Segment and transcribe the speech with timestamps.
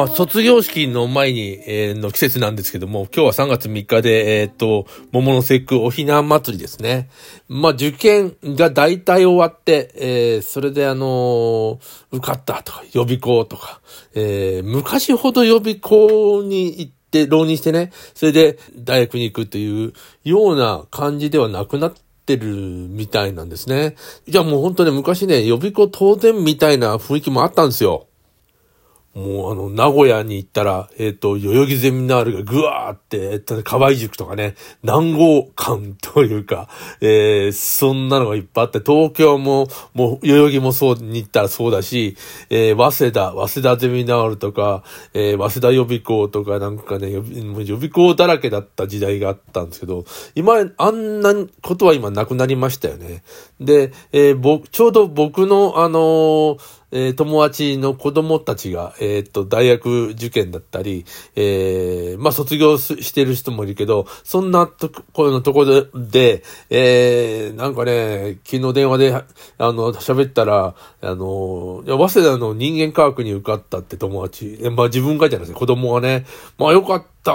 [0.00, 7.10] まあ、卒業式の前に、えーの季節なんですけども、今日は3月3日で、えーっと、桃の節句おひな祭りですね。
[7.48, 11.78] まあ、受験が大体終わって、えーそれであの
[12.12, 13.82] 受かったとか、予備校とか、
[14.14, 19.92] え昔ほど予備校に行って、浪人してね、それで大学に行くという
[20.24, 21.92] ような感じではなくなっ
[22.24, 23.96] てるみたいなんですね。
[24.26, 28.06] じゃもう本当ね、昔ね、予備校当然みたいな雰囲気もあったんですよ。
[29.14, 36.68] もうあの、名古屋に行ったら、えっ、と、代々木ゼミナールがぐわーって、えっと、河合塾とかね、南郷館というか、
[37.00, 42.16] えー、そんなのがいっぱいあって、東京も、もう、代々木もそうに行ったらそうだし、
[42.50, 50.04] えー、早稲田、早稲田ゼミナールとか、えー、早稲田予備校とかなんかね、予備もう予備校だらけだった時代があったんですけど、
[50.36, 53.24] 今、あんなことは今なくなりましたよね。
[53.58, 61.04] で、えー、僕、ちょうど僕の、あのーえー友達の子供たちが、えーっと、大学受験だったり、
[61.36, 69.24] えーまあ、卒業してる人もいるけど、そんなとこ、このところで、えーなんかね、昨日電話で、あ
[69.58, 76.24] の、喋ったら、あの、いや、早稲田の人間科学に受かったって友達、えまあ、自分がじゃないです子供がね、
[76.58, 77.19] まあ、よかった。
[77.22, 77.32] た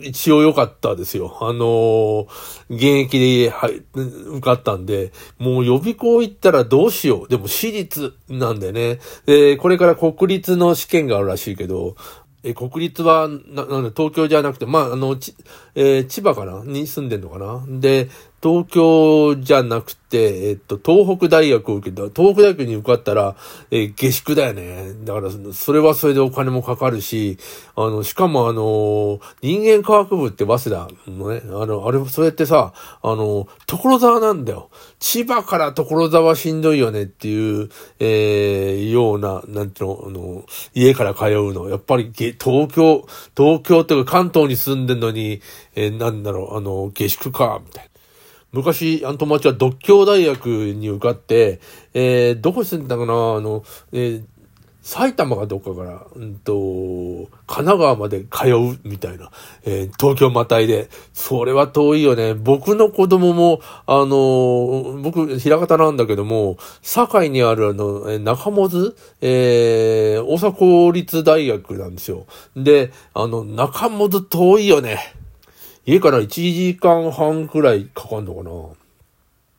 [0.00, 1.36] 一応良かったですよ。
[1.40, 2.26] あのー
[2.68, 7.28] 現役で、はい、受かったんで、もう予備校行ったらどうしよう。
[7.28, 8.98] でも私立なんでね。
[9.26, 11.96] で、これから国立の試験があるらしいけど、
[12.42, 15.34] え、国立は、な、なんで東京じゃなくて、まあ、あの、ち、
[15.74, 18.08] えー千葉かなに住んでんのかなで、
[18.42, 23.34] 東京じゃなくて、えっと、東北大学を受けた、東北大学に受かったら、
[23.70, 24.92] えー下宿だよね。
[25.04, 27.38] だから、それはそれでお金もかかるし、
[27.74, 34.70] あの、しかもあの、人間科学部って早稲田のね、あの、あれ、それってさ、あの、所沢なんだよ。
[35.00, 40.44] 千葉から所沢しんどいよねっていう、えー、ような、なんていうの、あの、
[40.74, 41.68] 家から通うの。
[41.68, 43.06] やっぱりげ、東京、
[43.36, 45.40] 東京というか関東に住んでんのに、
[45.74, 47.95] えーなんだろう、あの、下宿か、みたいな。
[48.52, 51.60] 昔、あの友達は独協大学に受かって、
[51.94, 53.12] えー、どこ住んでたかな？
[53.12, 54.24] あの、えー
[54.88, 56.52] 埼玉かどっかから、うんと、
[57.48, 59.32] 神奈川まで通うみたいな、
[59.64, 60.88] えー東京またいで。
[61.12, 62.34] それは遠いよね。
[62.34, 72.26] 僕の子供も、あのー僕、平方なんだけども、堺にあるあの、え中本えー大阪公立大学なんですよ。
[72.54, 75.15] で、あの、中本遠いよね。
[75.86, 78.50] 家から1時間半くらいかかんのかな。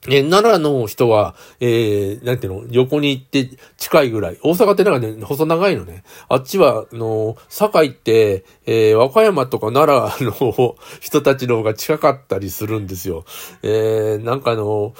[0.09, 4.37] え、奈良の人は、えー、なんていうの、横に行って近いぐらい。
[4.41, 6.03] 大阪ってなんかね、細長いのね。
[6.29, 13.25] あっちは、あの、堺って、えー、和歌山とか奈良の人たちの方が近かったりするんですよ。
[13.63, 14.93] えー、なんかあの、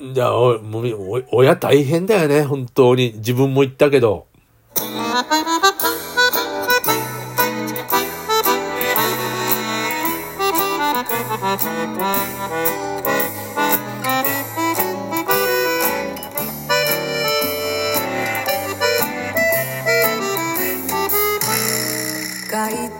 [0.00, 3.14] いや、おもう親大変だよね、本当に。
[3.16, 4.26] 自分も言ったけど。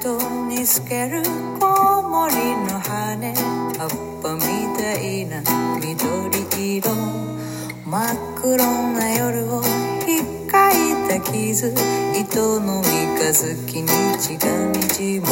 [0.04, 1.22] 街灯に透ける
[1.58, 3.32] コウモリの羽。
[3.78, 3.90] 葉っ
[4.22, 4.40] ぱみ
[4.76, 5.42] たいな
[5.80, 6.90] 緑色。
[7.86, 9.62] 真っ黒な夜を
[10.04, 10.74] ひっかい
[11.08, 11.72] た傷。
[12.14, 13.88] 糸の三日月に
[14.18, 15.26] 血がにじむ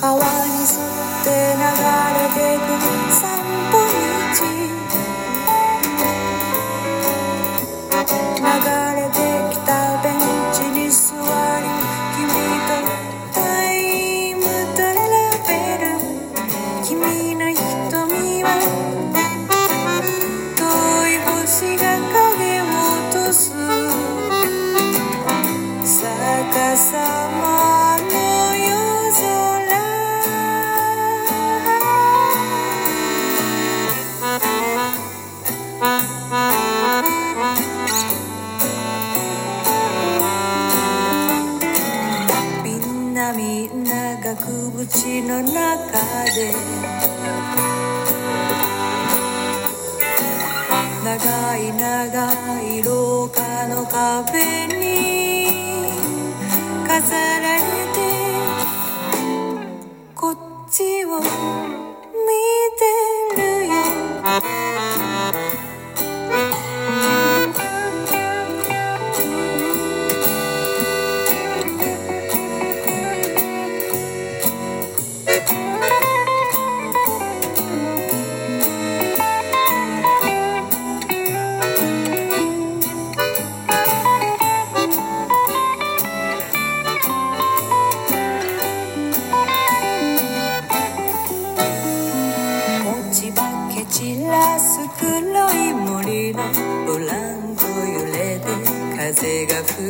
[0.00, 1.62] 川に沿って流
[2.16, 2.72] れてく
[3.12, 3.20] 散
[3.70, 3.76] 歩
[4.78, 4.81] 道。
[45.22, 45.52] の中
[46.34, 46.52] で
[51.04, 55.46] 長い長い廊下のカフェに
[56.86, 58.00] 飾られて
[60.14, 60.36] こっ
[60.70, 61.61] ちを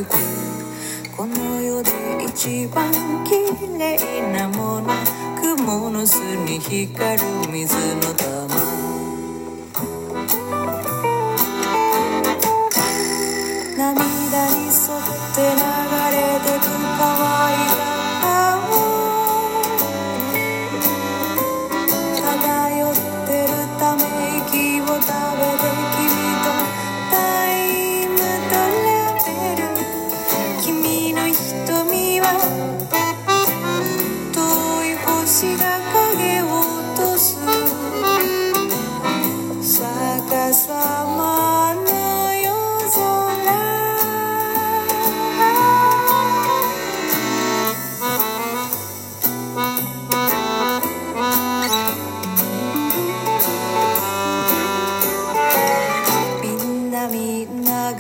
[0.05, 0.17] く。
[1.17, 1.91] この世で
[2.25, 2.91] 一番
[3.25, 4.95] 綺麗なもの。
[5.41, 8.33] 雲の巣に光る水の玉。
[13.77, 15.05] 涙に沿っ
[15.35, 15.82] て流れ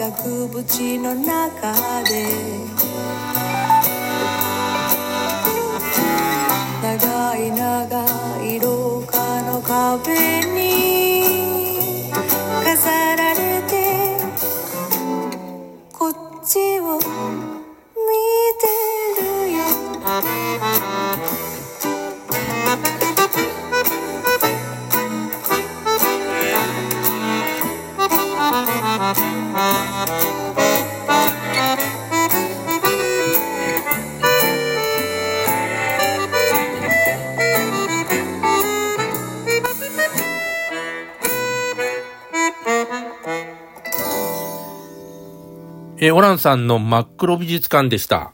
[0.02, 2.26] 額縁の中で。
[6.82, 8.04] 長い長
[8.44, 10.51] い廊下の壁に
[46.04, 48.32] えーオランさんの真っ黒美術館でした。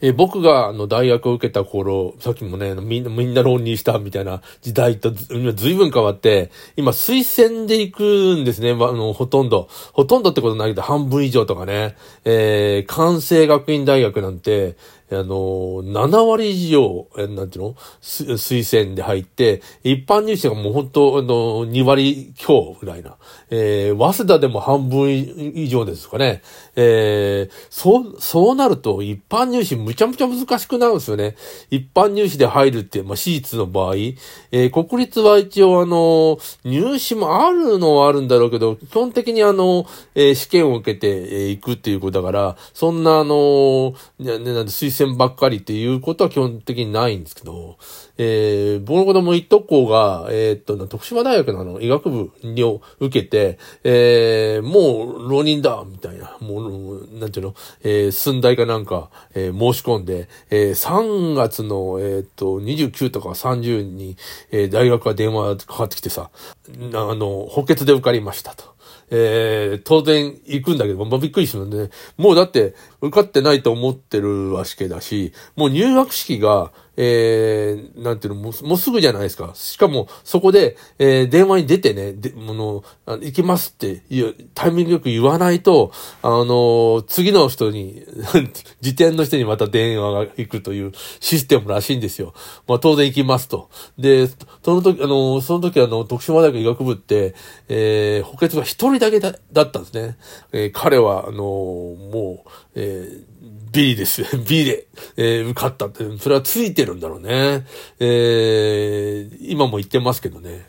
[0.00, 5.28] え僕があの大学を受けた頃、さっきもね、みんな、みんな浪人したみたいな時代とず
[5.68, 9.68] いぶん変わって、今推薦で行くんですね、まあの、ほとんど。
[9.92, 11.94] ほとんどってことないけど、半分以上とかね。
[12.24, 14.78] えー、関西学院大学なんて、
[15.10, 17.74] あの、7割以上、なんていうの？
[18.02, 23.16] 推薦で入って、一般入試がもう本当、あの、2割強ぐらいな。
[23.50, 26.42] えー、早稲田でも半分以上ですかね。
[26.76, 31.36] えー、そう、そうなると、一般入試むちゃむちゃ難しくなるんですよね。
[31.70, 47.78] 一般入試で入るって、まあ、私立の場合、えー、国立は一応あの、入試もあるのはあるんだろうけど、基本的にあの、えー試験を受けて、えー行くっていうことだから、そんなあの、ね、ねなんで推薦ばっかりっていうことは基本的にないんですけど、
[48.18, 64.16] えー、僕の子供一等校が、えーっと、徳島大学のあの、医学部にを受けて、えー、もう浪人だみたいな、もう、なんていうの、えー、寸大かなんか、えー申し込んで、えー、3月の、えーっと、29とか30に、
[64.50, 68.79] えー大学が電話かかってきてさ、あの、補欠で受かりましたと。
[69.10, 79.52] えー、当然行くんだけど、まあ、びっくりするんで、ね、もうだって受かってないと思ってるわけだし、もう入学式が、えー、なんていうの、もうもうすぐじゃないですか。
[79.54, 88.02] しかも、そこで、えー、電話に出てね、で、もの、行きますっていう、タイミングよく言わないと、あの次の人に、
[88.82, 92.34] 時点の人にまた電話が行くというシステムらしいんですよ。
[92.68, 93.70] まあ、当然行きますと。
[93.98, 94.26] で、
[94.62, 97.34] その時、あのその時あの、徳島大学医学部って、
[97.68, 100.18] えー、補欠が一人だけだだったんですね。
[100.52, 103.30] えー彼は、あのもう、えー
[103.72, 104.24] ビリです。
[104.48, 107.66] ビリで、えー受かったって、それはついてるんだろうね。
[107.98, 110.66] えー今も言ってますけどね。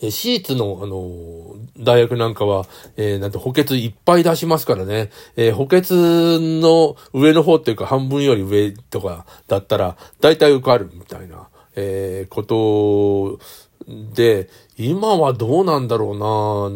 [0.00, 2.66] えー私立の、あの大学なんかは、
[2.96, 5.10] えーなんて補欠いっぱい出しますからね。
[5.36, 13.38] えー補欠の上の方っていうか半分より上とかだったら、大体受かるみたいな、えーこと
[13.86, 16.18] で、今はどうなんだろう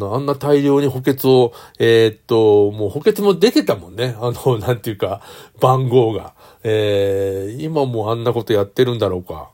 [0.01, 4.15] なあんな大量に補欠を、えーっと、もう補欠も出てたもんね。
[4.19, 5.21] あの、なんていうか、
[5.59, 6.33] 番号が。
[6.63, 9.49] えー今もあんなことやってるんだろうか。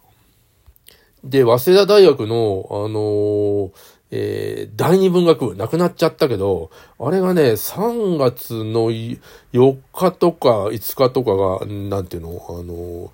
[1.24, 3.71] で、早稲田大学の、あのー
[4.12, 6.69] えー第二文学部、なくなっちゃったけど、
[7.00, 13.09] あれがね、3月の4日とか5日とかが、なんていうの、あのー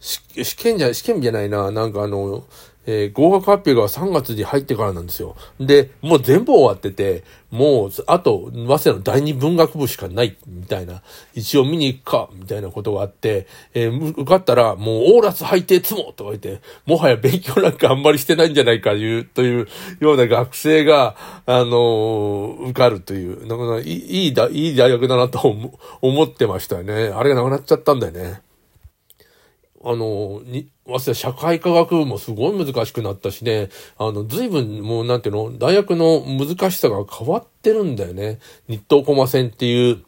[0.00, 2.44] 試験じゃ、試験じゃないな、なんかあの、
[2.86, 5.36] えー合格発表が3月に入ってからなんですよ。
[5.60, 11.02] で、もう全部終わってて、もう、あと、早稲田の第二文学部しかない、みたいな、
[11.34, 19.68] 一応見に行くか、みたいなことがあって、えー受かったら、もう、オーラス配定つもとか言って、もはや勉強なんかあんまりしてないんじゃないか、いう、という
[20.00, 21.16] ような学生が、
[21.46, 27.08] あのー受かるという、なかなかいい、いい大学だなと思思ってましたよね。
[27.08, 28.45] あれがなくなっちゃったんだよね。
[29.88, 38.40] あの、に、早稲田社会科学部もすごい難しくなったしね、あの、随分もうなんていうの、大学の難しさが変わってるんだよね。
[38.66, 40.02] 日東駒線っていう、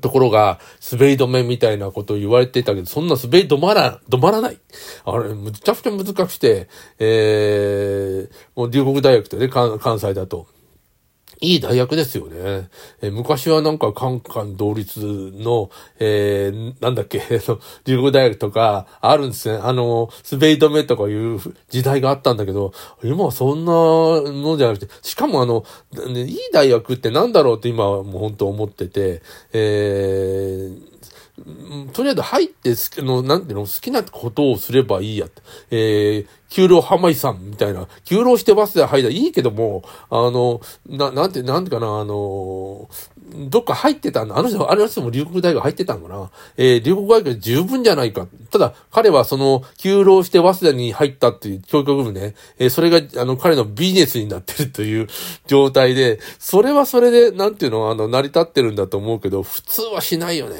[0.00, 0.60] ところが、
[0.92, 4.58] 滑り止めみたいなことを言われてたけど、そんな滑り止まら、止まらない。
[5.04, 10.46] あれ、むちゃくちゃ難しくて、えー、もう龍谷大学ってね、関西だと。
[11.40, 12.68] いい大学ですよね。
[13.02, 17.22] え昔はなんか、カンカン同率の、えー、なんだっけ、
[17.84, 19.58] 留学大学とかあるんですね。
[19.62, 21.38] あの、滑り止めとかいう
[21.68, 22.72] 時代があったんだけど、
[23.04, 25.64] 今はそんなのじゃなくて、しかもあの、
[26.08, 30.95] ね、いい大学ってなんだろうって今はもう本当思ってて、えー、
[31.92, 35.42] とりあえず入って好きの、なんていうの、好きなことをすればいいやって。
[35.70, 42.88] えー、給料浜井さんみたいな、給料してバスで入ったいいけども、あの、な、なんて、なんてかな、あの、
[43.50, 44.38] どっか入ってたんだ。
[44.38, 46.30] あの人、あの人も留国大学入ってたんかな。
[46.56, 48.26] えー、留国大学十分じゃないか。
[48.50, 55.08] ただ、彼はその、休労して早稲田に入ったっていう教育部ね、えー、それが、あの、彼のビジネスになってるという
[55.46, 60.56] 状態で、それはそれで、なんていうの、あの、成り立ってるんだと思うけど、普通はしないよね。